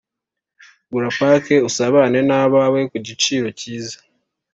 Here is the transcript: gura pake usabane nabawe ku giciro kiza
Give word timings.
gura 0.91 1.07
pake 1.19 1.55
usabane 1.69 2.19
nabawe 2.29 2.79
ku 2.91 2.97
giciro 3.07 3.47
kiza 3.59 3.97